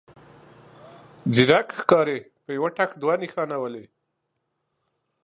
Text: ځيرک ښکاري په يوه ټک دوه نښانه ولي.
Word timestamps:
ځيرک 1.33 1.67
ښکاري 1.79 2.19
په 2.43 2.51
يوه 2.57 2.69
ټک 2.77 2.91
دوه 3.01 3.15
نښانه 3.21 3.57
ولي. 3.59 3.85